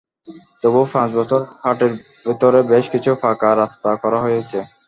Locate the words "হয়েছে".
4.25-4.57